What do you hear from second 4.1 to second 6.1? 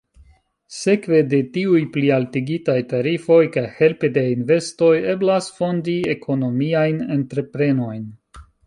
de investoj eblas fondi